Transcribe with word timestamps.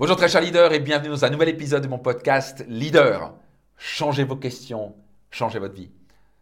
Bonjour 0.00 0.16
très 0.16 0.30
chers 0.30 0.40
leaders 0.40 0.72
et 0.72 0.80
bienvenue 0.80 1.10
dans 1.10 1.26
un 1.26 1.28
nouvel 1.28 1.50
épisode 1.50 1.82
de 1.82 1.88
mon 1.88 1.98
podcast 1.98 2.64
Leader. 2.68 3.34
Changez 3.76 4.24
vos 4.24 4.36
questions, 4.36 4.94
changez 5.30 5.58
votre 5.58 5.74
vie. 5.74 5.90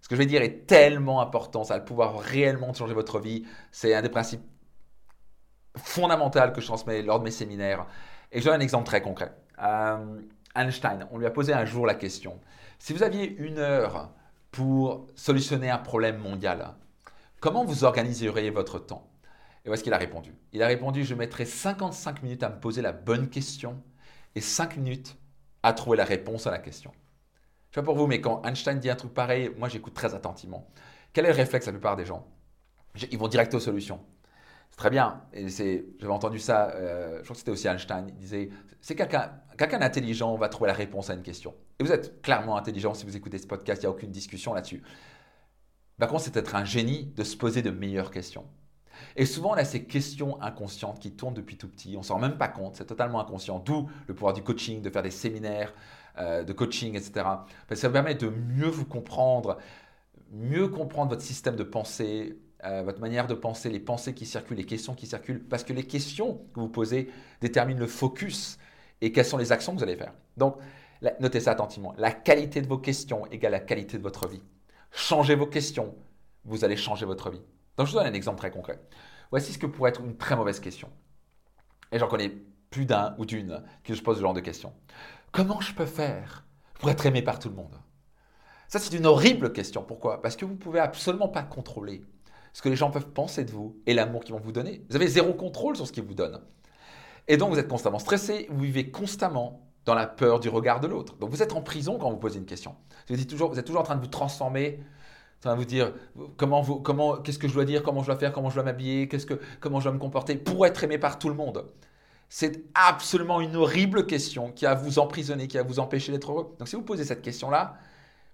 Ce 0.00 0.07
que 0.07 0.15
je 0.15 0.21
vais 0.21 0.27
dire 0.27 0.42
est 0.42 0.65
tellement 0.69 1.20
important, 1.20 1.65
ça 1.65 1.75
a 1.75 1.79
le 1.79 1.84
pouvoir 1.84 2.21
réellement 2.21 2.73
changer 2.73 2.94
votre 2.94 3.18
vie. 3.18 3.44
C'est 3.73 3.94
un 3.94 4.02
des 4.02 4.10
principes 4.10 4.44
fondamentaux 5.76 6.52
que 6.55 6.60
je 6.60 6.67
transmets 6.67 7.02
lors 7.02 7.18
de 7.18 7.25
mes 7.25 7.33
séminaires. 7.33 7.86
Et 8.30 8.39
je 8.39 8.45
donne 8.45 8.55
un 8.55 8.61
exemple 8.61 8.86
très 8.86 9.02
concret. 9.02 9.34
Euh, 9.61 10.20
Einstein, 10.54 11.09
on 11.11 11.18
lui 11.18 11.27
a 11.27 11.32
posé 11.32 11.52
un 11.52 11.64
jour 11.64 11.84
la 11.84 11.96
question, 11.96 12.38
si 12.79 12.93
vous 12.93 13.02
aviez 13.02 13.29
une 13.38 13.59
heure 13.59 14.12
pour 14.52 15.09
solutionner 15.16 15.68
un 15.68 15.79
problème 15.79 16.18
mondial, 16.18 16.77
comment 17.40 17.64
vous 17.64 17.82
organiseriez 17.82 18.50
votre 18.50 18.79
temps? 18.79 19.07
Et 19.69 19.71
voici 19.71 19.80
ce 19.80 19.85
qu'il 19.85 19.93
a 19.93 19.98
répondu. 19.98 20.35
Il 20.55 20.62
a 20.62 20.66
répondu, 20.66 21.05
je 21.05 21.14
mettrai 21.14 21.45
55 21.45 22.23
minutes 22.23 22.43
à 22.43 22.48
me 22.48 22.59
poser 22.59 22.80
la 22.80 22.93
bonne 22.93 23.29
question 23.29 23.82
et 24.35 24.41
5 24.41 24.79
minutes 24.79 25.18
à 25.63 25.75
trouver 25.75 25.99
la 25.99 26.07
réponse 26.07 26.46
à 26.46 26.50
la 26.50 26.59
question. 26.59 26.90
Je 27.71 27.75
sais 27.75 27.82
pas 27.82 27.85
pour 27.85 27.96
vous, 27.96 28.07
mais 28.07 28.23
quand 28.23 28.43
Einstein 28.46 28.79
dit 28.79 28.89
un 28.89 28.96
truc 28.96 29.12
pareil, 29.12 29.50
moi 29.59 29.68
j'écoute 29.68 29.93
très 29.93 30.14
attentivement. 30.14 30.71
Quel 31.12 31.26
est 31.26 31.29
le 31.29 31.35
réflexe 31.35 31.67
de 31.67 31.71
la 31.71 31.75
plupart 31.75 31.96
des 31.96 32.07
gens? 32.07 32.27
Ils 33.11 33.19
vont 33.19 33.29
direct 33.29 33.53
aux 33.53 33.61
solutions. 33.61 34.01
C'est 34.71 34.79
très 34.79 34.89
bien. 34.89 35.21
J'avais 35.35 35.85
entendu 36.09 36.39
ça, 36.39 36.71
euh, 36.71 37.19
je 37.19 37.25
crois 37.25 37.35
que 37.35 37.39
c'était 37.39 37.51
aussi 37.51 37.69
Einstein. 37.69 38.07
Il 38.09 38.17
disait, 38.17 38.48
c'est 38.81 38.95
quelqu'un 38.95 39.33
quelqu'un 39.59 39.81
d'intelligent 39.81 40.35
va 40.37 40.48
trouver 40.48 40.69
la 40.69 40.75
réponse 40.75 41.11
à 41.11 41.15
une 41.15 41.23
question. 41.23 41.55
Et 41.79 41.85
vous 41.85 41.93
êtes 41.93 42.23
clairement 42.23 42.57
intelligent 42.57 42.95
si 42.95 43.05
vous 43.05 43.19
écoutez 43.19 43.37
ce 43.37 43.47
podcast, 43.47 43.83
il 43.83 43.85
n'y 43.85 43.89
a 43.89 43.91
aucune 43.91 44.12
discussion 44.12 44.55
là-dessus. 44.55 44.83
Par 45.98 46.09
contre, 46.09 46.23
c'est 46.23 46.37
être 46.39 46.55
un 46.55 46.65
génie 46.65 47.12
de 47.17 47.23
se 47.23 47.37
poser 47.37 47.61
de 47.61 47.71
meilleures 47.71 48.11
questions. 48.11 48.47
Et 49.16 49.27
souvent, 49.27 49.51
on 49.51 49.55
a 49.55 49.65
ces 49.65 49.84
questions 49.84 50.41
inconscientes 50.41 51.01
qui 51.01 51.12
tournent 51.12 51.34
depuis 51.34 51.56
tout 51.56 51.69
petit. 51.69 51.97
On 51.97 52.02
s'en 52.02 52.15
rend 52.15 52.20
même 52.20 52.39
pas 52.39 52.48
compte, 52.48 52.77
c'est 52.77 52.87
totalement 52.87 53.20
inconscient. 53.20 53.59
D'où 53.59 53.89
le 54.06 54.15
pouvoir 54.15 54.33
du 54.33 54.43
coaching, 54.43 54.83
de 54.83 54.91
faire 54.91 55.02
des 55.02 55.11
séminaires 55.11 55.73
euh, 56.19 56.43
de 56.43 56.52
coaching, 56.52 56.97
etc. 56.97 57.12
Parce 57.14 57.47
que 57.69 57.77
ça 57.77 57.89
vous 57.89 57.92
permet 57.92 58.14
de 58.14 58.28
mieux 58.28 58.69
vous 58.69 58.84
comprendre, 58.84 59.58
mieux 60.33 60.69
comprendre 60.69 61.11
votre 61.11 61.23
système 61.23 61.55
de 61.55 61.62
pensée, 61.62 62.39
euh, 62.64 62.83
votre 62.83 63.00
manière 63.00 63.28
de 63.28 63.34
penser, 63.34 63.70
les 63.70 63.78
pensées 63.78 64.14
qui 64.14 64.27
circulent, 64.27 64.56
les 64.56 64.67
questions 64.67 64.95
qui 64.95 65.06
circulent. 65.06 65.45
Parce 65.45 65.62
que 65.62 65.73
les 65.73 65.84
questions 65.84 66.41
que 66.55 66.61
vous 66.61 66.69
posez 66.69 67.08
déterminent 67.41 67.78
le 67.78 67.86
focus 67.86 68.58
et 69.01 69.12
quelles 69.12 69.25
sont 69.25 69.36
les 69.36 69.53
actions 69.53 69.73
que 69.73 69.78
vous 69.78 69.84
allez 69.84 69.97
faire. 69.97 70.12
Donc, 70.36 70.56
notez 71.20 71.39
ça 71.39 71.53
attentivement. 71.53 71.95
La 71.98 72.11
qualité 72.11 72.62
de 72.62 72.67
vos 72.67 72.78
questions 72.78 73.27
égale 73.27 73.53
la 73.53 73.61
qualité 73.61 73.97
de 73.97 74.03
votre 74.03 74.27
vie. 74.27 74.42
Changez 74.91 75.36
vos 75.36 75.47
questions, 75.47 75.95
vous 76.45 76.64
allez 76.64 76.77
changer 76.77 77.06
votre 77.06 77.30
vie. 77.30 77.42
Donc, 77.79 77.87
je 77.87 77.93
vous 77.93 77.98
donne 77.98 78.09
un 78.09 78.12
exemple 78.12 78.39
très 78.39 78.51
concret. 78.51 78.81
Voici 79.31 79.53
ce 79.53 79.59
que 79.59 79.67
pourrait 79.67 79.91
être 79.91 80.01
une 80.01 80.17
très 80.17 80.37
mauvaise 80.37 80.61
question. 80.61 80.91
Et 81.93 81.98
j'en 81.98 82.09
connais 82.09 82.31
plus 82.70 82.85
d'un 82.85 83.15
ou 83.19 83.25
d'une 83.25 83.62
qui 83.85 83.97
se 83.97 84.03
pose 84.03 84.17
ce 84.17 84.23
genre 84.23 84.35
de 84.35 84.41
questions. 84.41 84.75
Comment 85.33 85.61
je 85.61 85.73
peux 85.73 85.87
faire 85.87 86.45
pour 86.81 86.91
être 86.91 87.07
aimé 87.07 87.23
par 87.23 87.39
tout 87.39 87.48
le 87.48 87.55
monde? 87.55 87.81
Ça, 88.67 88.79
c'est 88.79 88.95
une 88.95 89.07
horrible 89.07 89.53
question. 89.53 89.83
Pourquoi? 89.83 90.20
Parce 90.20 90.37
que 90.37 90.45
vous 90.45 90.53
ne 90.53 90.59
pouvez 90.59 90.81
absolument 90.81 91.29
pas 91.29 91.43
contrôler 91.43 92.03
ce 92.53 92.62
que 92.62 92.69
les 92.69 92.77
gens 92.77 92.91
peuvent 92.91 93.11
penser 93.11 93.45
de 93.45 93.53
vous 93.53 93.81
et 93.87 93.95
l'amour 93.95 94.25
qu'ils 94.25 94.35
vont 94.35 94.41
vous 94.41 94.53
donner. 94.53 94.85
Vous 94.91 94.97
avez 94.97 95.07
zéro 95.07 95.33
contrôle 95.33 95.77
sur 95.77 95.87
ce 95.87 95.92
qu'ils 95.92 96.05
vous 96.05 96.15
donnent. 96.15 96.41
Et 97.29 97.37
donc, 97.37 97.51
vous 97.51 97.59
êtes 97.59 97.69
constamment 97.69 97.98
stressé, 97.98 98.47
vous 98.51 98.65
vivez 98.65 98.91
constamment 98.91 99.70
dans 99.85 99.95
la 99.95 100.07
peur 100.07 100.41
du 100.41 100.48
regard 100.48 100.81
de 100.81 100.89
l'autre. 100.89 101.17
Donc, 101.17 101.31
vous 101.31 101.42
êtes 101.42 101.53
en 101.53 101.63
prison 101.63 101.98
quand 101.98 102.11
vous 102.11 102.17
posez 102.17 102.39
une 102.39 102.47
question. 102.47 102.75
Vous 103.09 103.20
êtes 103.20 103.29
toujours 103.29 103.81
en 103.81 103.85
train 103.85 103.97
de 103.97 104.01
vous 104.01 104.09
transformer 104.09 104.81
va 105.44 105.55
vous 105.55 105.64
dire 105.64 105.92
comment, 106.36 106.61
vous, 106.61 106.81
comment, 106.81 107.17
qu'est-ce 107.19 107.39
que 107.39 107.48
je 107.48 107.55
dois 107.55 107.64
dire, 107.64 107.83
comment 107.83 108.03
je 108.03 108.06
dois 108.06 108.17
faire, 108.17 108.33
comment 108.33 108.50
je 108.50 108.55
dois 108.55 108.64
m'habiller, 108.64 109.08
qu'est-ce 109.08 109.27
que, 109.27 109.41
comment 109.61 109.78
je 109.78 109.84
dois 109.84 109.92
me 109.92 109.98
comporter 109.98 110.34
pour 110.36 110.67
être 110.67 110.83
aimé 110.83 110.98
par 110.98 111.19
tout 111.19 111.28
le 111.28 111.34
monde. 111.34 111.67
C'est 112.28 112.64
absolument 112.75 113.41
une 113.41 113.56
horrible 113.56 114.06
question 114.06 114.50
qui 114.53 114.64
va 114.64 114.75
vous 114.75 114.98
emprisonner, 114.98 115.48
qui 115.48 115.56
va 115.56 115.62
vous 115.62 115.78
empêcher 115.78 116.12
d'être 116.12 116.30
heureux. 116.30 116.55
Donc 116.58 116.69
si 116.69 116.77
vous 116.77 116.83
posez 116.83 117.05
cette 117.05 117.22
question-là, 117.22 117.77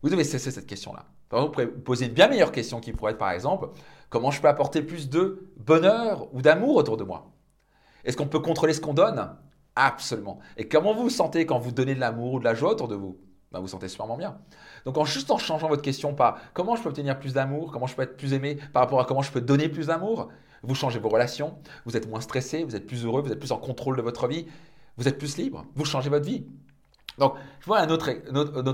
vous 0.02 0.08
devez 0.08 0.24
cesser 0.24 0.50
cette 0.50 0.66
question-là. 0.66 1.06
Par 1.28 1.40
exemple, 1.40 1.62
vous 1.62 1.70
pouvez 1.70 1.82
poser 1.82 2.06
une 2.06 2.12
bien 2.12 2.28
meilleure 2.28 2.52
question 2.52 2.80
qui 2.80 2.92
pourrait 2.92 3.12
être 3.12 3.18
par 3.18 3.30
exemple, 3.30 3.68
comment 4.10 4.30
je 4.30 4.40
peux 4.40 4.48
apporter 4.48 4.82
plus 4.82 5.08
de 5.08 5.48
bonheur 5.56 6.28
ou 6.34 6.42
d'amour 6.42 6.76
autour 6.76 6.96
de 6.96 7.04
moi? 7.04 7.30
Est-ce 8.04 8.16
qu'on 8.16 8.26
peut 8.26 8.40
contrôler 8.40 8.72
ce 8.72 8.80
qu'on 8.80 8.94
donne? 8.94 9.36
Absolument. 9.76 10.38
Et 10.56 10.68
comment 10.68 10.94
vous 10.94 11.04
vous 11.04 11.10
sentez 11.10 11.46
quand 11.46 11.58
vous 11.58 11.72
donnez 11.72 11.94
de 11.94 12.00
l'amour 12.00 12.34
ou 12.34 12.38
de 12.38 12.44
la 12.44 12.54
joie 12.54 12.72
autour 12.72 12.88
de 12.88 12.94
vous? 12.94 13.18
Vous 13.58 13.66
vous 13.66 13.68
sentez 13.68 13.88
sûrement 13.88 14.16
bien. 14.16 14.36
Donc 14.84 14.98
en 14.98 15.04
juste 15.04 15.30
en 15.30 15.38
changeant 15.38 15.68
votre 15.68 15.82
question 15.82 16.14
par 16.14 16.38
comment 16.52 16.76
je 16.76 16.82
peux 16.82 16.88
obtenir 16.88 17.18
plus 17.18 17.34
d'amour, 17.34 17.72
comment 17.72 17.86
je 17.86 17.94
peux 17.94 18.02
être 18.02 18.16
plus 18.16 18.32
aimé 18.32 18.58
par 18.72 18.82
rapport 18.82 19.00
à 19.00 19.04
comment 19.04 19.22
je 19.22 19.32
peux 19.32 19.40
donner 19.40 19.68
plus 19.68 19.86
d'amour, 19.86 20.28
vous 20.62 20.74
changez 20.74 20.98
vos 20.98 21.08
relations, 21.08 21.56
vous 21.84 21.96
êtes 21.96 22.08
moins 22.08 22.20
stressé, 22.20 22.64
vous 22.64 22.76
êtes 22.76 22.86
plus 22.86 23.04
heureux, 23.04 23.22
vous 23.22 23.32
êtes 23.32 23.38
plus 23.38 23.52
en 23.52 23.58
contrôle 23.58 23.96
de 23.96 24.02
votre 24.02 24.26
vie, 24.26 24.46
vous 24.96 25.08
êtes 25.08 25.18
plus 25.18 25.36
libre, 25.36 25.64
vous 25.74 25.84
changez 25.84 26.10
votre 26.10 26.26
vie. 26.26 26.46
Donc, 27.18 27.34
je 27.60 27.66
vois 27.66 27.78
un 27.78 27.88
autre, 27.90 28.08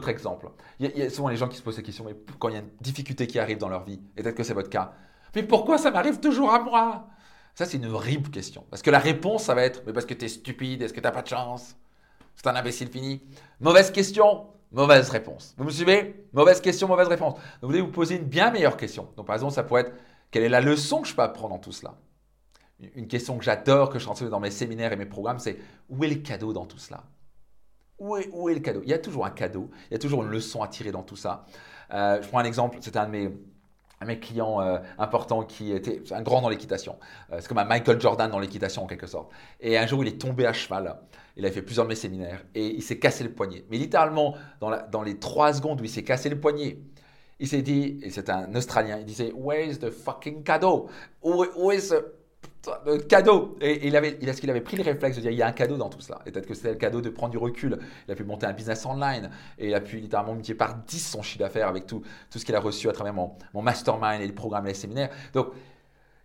exemple. 0.08 0.50
Il 0.78 0.96
y, 0.96 1.02
a, 1.02 1.10
souvent 1.10 1.28
les 1.28 1.36
gens 1.36 1.48
qui 1.48 1.56
se 1.56 1.62
posent 1.62 1.76
ces 1.76 1.82
questions, 1.82 2.04
mais 2.04 2.16
quand 2.38 2.48
il 2.48 2.54
y 2.54 2.56
a 2.56 2.60
une 2.60 2.70
difficulté 2.80 3.26
qui 3.26 3.38
arrive 3.38 3.58
dans 3.58 3.68
leur 3.68 3.84
vie, 3.84 4.00
et 4.16 4.22
peut-être 4.22 4.36
que 4.36 4.42
c'est 4.42 4.54
votre 4.54 4.70
cas, 4.70 4.94
mais 5.34 5.42
pourquoi 5.42 5.78
ça 5.78 5.90
m'arrive 5.90 6.20
toujours 6.20 6.52
à 6.52 6.60
moi? 6.60 7.06
Ça, 7.54 7.66
c'est 7.66 7.76
une 7.76 7.86
horrible 7.86 8.30
question. 8.30 8.64
Parce 8.70 8.82
que 8.82 8.90
la 8.90 8.98
réponse, 8.98 9.44
ça 9.44 9.54
va 9.54 9.62
être, 9.62 9.82
mais 9.86 9.92
parce 9.92 10.06
que 10.06 10.14
tu 10.14 10.24
es 10.24 10.28
stupide, 10.28 10.82
est-ce 10.82 10.92
que 10.92 11.00
tu 11.00 11.04
n'as 11.04 11.10
pas 11.10 11.22
de 11.22 11.28
chance? 11.28 11.76
C'est 12.36 12.46
un 12.46 12.56
imbécile 12.56 12.88
fini. 12.88 13.20
Mauvaise 13.60 13.90
question, 13.90 14.46
Mauvaise 14.72 15.08
réponse. 15.10 15.54
Vous 15.58 15.64
me 15.64 15.70
suivez? 15.70 16.26
Mauvaise 16.32 16.60
question, 16.60 16.86
mauvaise 16.86 17.08
réponse. 17.08 17.34
Donc 17.34 17.42
vous 17.62 17.72
devez 17.72 17.80
vous 17.80 17.90
poser 17.90 18.16
une 18.16 18.24
bien 18.24 18.50
meilleure 18.50 18.76
question. 18.76 19.08
Donc 19.16 19.26
par 19.26 19.34
exemple, 19.34 19.52
ça 19.52 19.64
pourrait 19.64 19.82
être 19.82 19.92
quelle 20.30 20.44
est 20.44 20.48
la 20.48 20.60
leçon 20.60 21.02
que 21.02 21.08
je 21.08 21.14
peux 21.14 21.22
apprendre 21.22 21.54
dans 21.54 21.58
tout 21.58 21.72
cela? 21.72 21.94
Une 22.94 23.08
question 23.08 23.36
que 23.36 23.44
j'adore, 23.44 23.90
que 23.90 23.98
je 23.98 24.04
transmets 24.04 24.30
dans 24.30 24.40
mes 24.40 24.50
séminaires 24.50 24.92
et 24.92 24.96
mes 24.96 25.06
programmes, 25.06 25.38
c'est 25.38 25.58
où 25.88 26.04
est 26.04 26.08
le 26.08 26.16
cadeau 26.16 26.52
dans 26.52 26.66
tout 26.66 26.78
cela? 26.78 27.02
Où 27.98 28.16
est, 28.16 28.28
où 28.32 28.48
est, 28.48 28.54
le 28.54 28.60
cadeau? 28.60 28.80
Il 28.84 28.88
y 28.88 28.94
a 28.94 28.98
toujours 28.98 29.26
un 29.26 29.30
cadeau, 29.30 29.70
il 29.90 29.92
y 29.92 29.96
a 29.96 29.98
toujours 29.98 30.22
une 30.22 30.30
leçon 30.30 30.62
à 30.62 30.68
tirer 30.68 30.92
dans 30.92 31.02
tout 31.02 31.16
ça. 31.16 31.44
Euh, 31.92 32.22
je 32.22 32.28
prends 32.28 32.38
un 32.38 32.44
exemple, 32.44 32.78
c'était 32.80 32.98
un 32.98 33.06
de 33.06 33.10
mes, 33.10 33.30
mes 34.06 34.18
clients 34.18 34.60
euh, 34.60 34.78
importants 34.98 35.42
qui 35.42 35.72
était 35.72 36.02
un 36.10 36.22
grand 36.22 36.40
dans 36.40 36.48
l'équitation. 36.48 36.96
Euh, 37.32 37.38
c'est 37.40 37.48
comme 37.48 37.58
un 37.58 37.64
Michael 37.64 38.00
Jordan 38.00 38.30
dans 38.30 38.38
l'équitation 38.38 38.84
en 38.84 38.86
quelque 38.86 39.06
sorte. 39.06 39.30
Et 39.60 39.76
un 39.76 39.86
jour, 39.86 40.02
il 40.02 40.08
est 40.08 40.20
tombé 40.20 40.46
à 40.46 40.52
cheval. 40.52 40.96
Il 41.36 41.46
a 41.46 41.50
fait 41.50 41.62
plusieurs 41.62 41.84
de 41.84 41.90
mes 41.90 41.96
séminaires 41.96 42.42
et 42.54 42.66
il 42.66 42.82
s'est 42.82 42.98
cassé 42.98 43.24
le 43.24 43.32
poignet. 43.32 43.64
Mais 43.70 43.76
littéralement, 43.76 44.34
dans, 44.60 45.02
les 45.02 45.18
trois 45.18 45.52
secondes 45.52 45.80
où 45.80 45.84
il 45.84 45.90
s'est 45.90 46.02
cassé 46.02 46.28
le 46.28 46.40
poignet, 46.40 46.78
il 47.38 47.48
s'est 47.48 47.62
dit, 47.62 47.98
et 48.02 48.10
c'est 48.10 48.28
un 48.28 48.54
Australien, 48.54 48.98
il 48.98 49.06
disait, 49.06 49.32
Where's 49.34 49.78
the 49.78 49.90
fucking 49.90 50.42
cadeau? 50.42 50.88
Où, 51.22 51.70
est 51.70 51.90
le 51.90 52.19
cadeau 53.08 53.56
Et 53.60 53.86
il, 53.86 53.96
avait, 53.96 54.18
il 54.20 54.28
a 54.28 54.32
ce 54.32 54.40
qu'il 54.40 54.50
avait 54.50 54.60
pris 54.60 54.76
le 54.76 54.82
réflexe 54.82 55.16
de 55.16 55.22
dire, 55.22 55.30
il 55.30 55.38
y 55.38 55.42
a 55.42 55.46
un 55.46 55.52
cadeau 55.52 55.76
dans 55.76 55.88
tout 55.88 56.00
cela? 56.00 56.20
Et 56.26 56.30
peut-être 56.30 56.46
que 56.46 56.54
c'était 56.54 56.70
le 56.70 56.76
cadeau 56.76 57.00
de 57.00 57.10
prendre 57.10 57.30
du 57.30 57.38
recul. 57.38 57.78
Il 58.06 58.12
a 58.12 58.14
pu 58.14 58.24
monter 58.24 58.46
un 58.46 58.52
business 58.52 58.84
online 58.86 59.30
et 59.58 59.68
il 59.68 59.74
a 59.74 59.80
pu 59.80 59.96
littéralement 59.96 60.34
multiplier 60.34 60.58
par 60.58 60.76
10 60.76 60.98
son 60.98 61.22
chiffre 61.22 61.38
d'affaires 61.38 61.68
avec 61.68 61.86
tout, 61.86 62.02
tout 62.30 62.38
ce 62.38 62.44
qu'il 62.44 62.54
a 62.54 62.60
reçu 62.60 62.88
à 62.88 62.92
travers 62.92 63.14
mon, 63.14 63.32
mon 63.54 63.62
mastermind 63.62 64.20
et 64.20 64.26
les 64.26 64.32
programmes 64.32 64.66
et 64.66 64.70
les 64.70 64.74
séminaires. 64.74 65.10
Donc, 65.32 65.48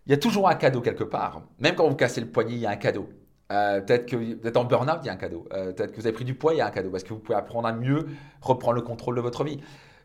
il 0.06 0.12
y 0.12 0.14
a 0.14 0.18
toujours 0.18 0.50
un 0.50 0.56
cadeau 0.56 0.82
quelque 0.82 1.04
part. 1.04 1.42
Même 1.60 1.76
quand 1.76 1.88
vous 1.88 1.96
cassez 1.96 2.22
le 2.22 2.28
poignet, 2.28 2.54
il 2.54 2.60
y 2.60 2.66
a 2.66 2.70
un 2.70 2.76
cadeau. 2.76 3.10
Euh, 3.52 3.82
peut-être 3.82 4.08
que 4.08 4.16
vous 4.16 4.58
en 4.58 4.66
burn-out, 4.66 5.00
il 5.04 5.08
y 5.08 5.10
a 5.10 5.14
un 5.14 5.18
cadeau. 5.18 5.48
Euh, 5.54 5.72
peut-être 5.72 5.92
que 5.92 5.98
vous 5.98 6.08
avez 6.08 6.14
pris 6.16 6.26
du 6.26 6.36
poids, 6.36 6.54
il 6.54 6.58
y 6.58 6.62
a 6.62 6.68
un 6.68 6.72
cadeau. 6.72 6.90
Parce 6.90 7.04
que 7.04 7.10
vous 7.10 7.20
pouvez 7.20 7.38
apprendre 7.38 7.68
à 7.68 7.74
mieux 7.74 8.08
reprendre 8.42 8.76
le 8.76 8.82
contrôle 8.82 9.16
de 9.16 9.22
votre 9.22 9.44
vie. 9.44 9.60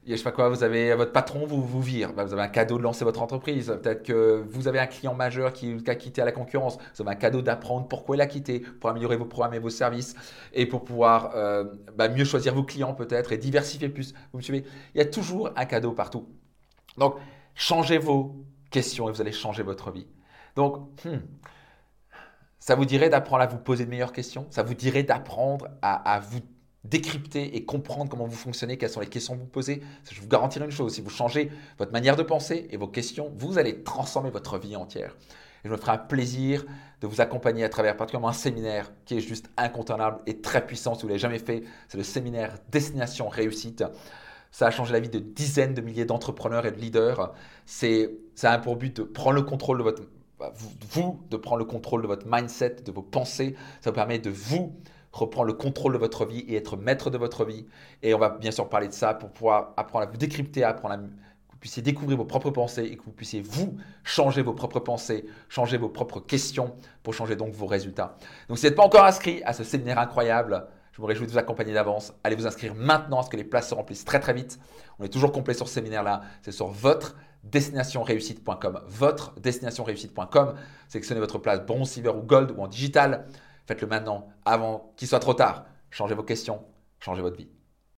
Je 0.07 0.17
sais 0.17 0.25
pas 0.25 0.33
quoi, 0.33 0.49
vous 0.49 0.65
avez 0.65 0.95
votre 0.95 1.13
patron 1.13 1.45
vous 1.47 1.63
vous 1.63 1.83
vire, 1.83 2.15
bah, 2.15 2.25
vous 2.25 2.33
avez 2.33 2.43
un 2.43 2.49
cadeau 2.49 2.79
de 2.79 2.83
lancer 2.83 3.05
votre 3.05 3.21
entreprise. 3.21 3.67
Peut-être 3.83 4.03
que 4.03 4.43
vous 4.49 4.67
avez 4.67 4.79
un 4.79 4.87
client 4.87 5.15
majeur 5.15 5.53
qui, 5.53 5.77
a 5.87 5.95
quitté 5.95 6.23
à 6.23 6.25
la 6.25 6.33
concurrence, 6.33 6.79
vous 6.97 7.03
avez 7.03 7.11
un 7.11 7.19
cadeau 7.19 7.43
d'apprendre 7.43 7.87
pourquoi 7.87 8.17
il 8.17 8.23
a 8.23 8.27
quitté, 8.27 8.61
pour 8.61 8.89
améliorer 8.89 9.17
vos 9.17 9.27
programmes 9.27 9.55
et 9.55 9.59
vos 9.59 9.71
services 9.71 10.15
et 10.55 10.67
pour 10.67 10.85
pouvoir 10.85 11.33
euh, 11.35 11.65
bah, 11.97 12.09
mieux 12.09 12.25
choisir 12.25 12.55
vos 12.55 12.65
clients 12.65 12.95
peut-être 12.95 13.33
et 13.33 13.39
diversifier 13.39 13.91
plus. 13.91 14.15
Vous 14.33 14.39
me 14.39 14.43
suivez? 14.43 14.65
Il 14.95 14.99
y 14.99 15.01
a 15.03 15.07
toujours 15.07 15.51
un 15.55 15.65
cadeau 15.67 15.93
partout. 15.93 16.27
Donc 16.97 17.17
changez 17.55 17.99
vos 17.99 18.45
questions 18.71 19.09
et 19.09 19.13
vous 19.13 19.21
allez 19.21 19.33
changer 19.33 19.63
votre 19.63 19.91
vie. 19.91 20.07
Donc 20.57 20.89
hmm, 21.05 21.19
ça 22.59 22.75
vous 22.75 22.85
dirait 22.85 23.11
d'apprendre 23.11 23.43
à 23.43 23.47
vous 23.47 23.59
poser 23.59 23.85
de 23.85 23.91
meilleures 23.91 24.13
questions? 24.13 24.47
Ça 24.51 24.63
vous 24.63 24.75
dirait 24.75 25.03
d'apprendre 25.03 25.69
à, 25.83 26.21
vous 26.21 26.41
décrypter 26.85 27.57
et 27.57 27.65
comprendre 27.65 28.11
comment 28.11 28.27
vous 28.27 28.37
fonctionnez, 28.37 28.79
quelles 28.79 28.91
sont 28.91 29.01
les 29.01 29.07
questions 29.07 29.35
que 29.35 29.41
vous 29.41 29.47
posez 29.47 29.83
Je 30.11 30.21
vous 30.21 30.29
garantis 30.29 30.59
une 30.59 30.71
chose, 30.71 30.95
si 30.95 31.01
vous 31.01 31.11
changez 31.11 31.51
votre 31.79 31.93
manière 31.93 32.17
de 32.17 32.23
penser 32.23 32.69
et 32.71 32.77
vos 32.77 32.89
questions, 32.89 33.33
vous 33.37 33.59
allez 33.59 33.83
transformer 33.83 34.31
votre 34.31 34.59
vie 34.59 34.77
entière. 34.77 35.17
Et 35.63 35.69
je 35.69 35.73
me 35.73 35.77
ferai 35.77 35.93
un 35.93 35.99
plaisir 35.99 36.65
de 37.01 37.07
vous 37.07 37.21
accompagner 37.21 37.65
à 37.65 37.69
travers 37.69 37.97
particulièrement 37.97 38.29
un 38.29 38.35
séminaire 38.35 38.93
qui 39.05 39.19
est 39.19 39.21
juste 39.21 39.51
incontournable 39.57 40.19
et 40.27 40.41
très 40.41 40.65
puissant 40.65 40.95
si 40.95 41.03
vous 41.03 41.09
ne 41.09 41.13
l'avez 41.13 41.21
jamais 41.21 41.39
fait. 41.39 41.65
C'est 41.89 41.99
le 41.99 42.05
séminaire 42.05 42.57
Destination 42.71 43.29
Réussite. 43.29 43.85
Ça 44.51 44.67
a 44.67 44.71
changé 44.71 44.93
la 44.93 45.01
vie 45.01 45.11
de 45.11 45.19
dizaines 45.19 45.75
de 45.75 45.81
milliers 45.81 46.07
d'entrepreneurs 46.07 46.67
et 46.67 46.73
de 46.73 46.79
leaders. 46.79 47.33
C'est, 47.67 48.11
ça 48.35 48.53
a 48.53 48.59
pour 48.59 48.77
but 48.77 48.97
de 48.97 49.03
prendre 49.03 49.37
le 49.37 49.43
contrôle 49.43 49.79
de 49.79 49.83
votre 49.83 50.03
bah, 50.39 50.53
vous, 50.89 51.21
de 51.29 51.37
prendre 51.37 51.59
le 51.59 51.67
contrôle 51.67 52.01
de 52.01 52.07
votre 52.07 52.27
mindset, 52.27 52.77
de 52.85 52.91
vos 52.91 53.03
pensées. 53.03 53.55
Ça 53.83 53.91
vous 53.91 53.95
permet 53.95 54.19
de 54.19 54.31
vous 54.31 54.75
reprendre 55.13 55.47
le 55.47 55.53
contrôle 55.53 55.93
de 55.93 55.99
votre 55.99 56.25
vie 56.25 56.41
et 56.41 56.57
être 56.57 56.77
maître 56.77 57.11
de 57.11 57.19
votre 57.19 57.45
vie. 57.45 57.67
Et 58.03 58.15
on 58.15 58.19
va 58.19 58.31
bien 58.31 58.51
sûr 58.51 58.69
parler 58.69 58.89
de 58.89 58.93
ça 58.93 59.15
pour 59.15 59.31
pouvoir 59.31 59.75
apprendre 59.77 60.07
à 60.07 60.11
vous 60.11 60.17
décrypter, 60.17 60.65
apprendre 60.65 60.95
à 60.95 60.99
puissiez 61.61 61.83
découvrir 61.83 62.17
vos 62.17 62.25
propres 62.25 62.51
pensées 62.51 62.85
et 62.85 62.97
que 62.97 63.05
vous 63.05 63.13
puissiez 63.13 63.43
vous 63.43 63.77
changer 64.03 64.43
vos 64.43 64.55
propres 64.55 64.81
pensées, 64.81 65.27
changer 65.49 65.77
vos 65.77 65.91
propres 65.91 66.21
questions 66.21 66.75
pour 67.03 67.15
changer 67.15 67.37
donc 67.37 67.53
vos 67.53 67.67
résultats. 67.67 68.17
Donc 68.49 68.59
si 68.59 68.63
vous 68.63 68.71
n'êtes 68.71 68.77
pas 68.77 68.85
encore 68.85 69.05
inscrit 69.05 69.43
à 69.45 69.53
ce 69.53 69.63
séminaire 69.63 69.99
incroyable, 69.99 70.67
je 70.93 71.03
me 71.03 71.07
réjouis 71.07 71.27
de 71.27 71.33
vous 71.33 71.39
accompagner 71.39 71.73
d'avance. 71.73 72.13
Allez 72.25 72.35
vous 72.35 72.47
inscrire 72.47 72.75
maintenant 72.75 73.21
à 73.21 73.23
ce 73.23 73.31
que 73.31 73.37
les 73.37 73.45
places 73.45 73.69
se 73.69 73.75
remplissent 73.75 74.05
très 74.05 74.21
très 74.21 74.33
vite. 74.33 74.59
On 74.99 75.05
est 75.05 75.09
toujours 75.09 75.33
complet 75.33 75.55
sur 75.55 75.69
ce 75.69 75.75
séminaire-là. 75.75 76.23
C'est 76.43 76.53
sur 76.53 76.67
votre 76.69 77.15
destinationreussite.com. 77.45 78.81
Votre 78.87 79.39
destinationreussite.com. 79.41 80.55
Sélectionnez 80.89 81.21
votre 81.21 81.39
place 81.39 81.65
bronze, 81.65 81.91
silver 81.91 82.11
ou 82.11 82.23
gold 82.23 82.53
ou 82.57 82.63
en 82.63 82.67
digital. 82.67 83.27
Faites-le 83.71 83.87
maintenant 83.87 84.27
avant 84.45 84.93
qu'il 84.97 85.07
soit 85.07 85.21
trop 85.21 85.33
tard. 85.33 85.65
Changez 85.93 86.17
vos 86.17 86.25
questions, 86.25 86.65
changez 86.99 87.23
votre 87.23 87.37
vie. 87.37 87.49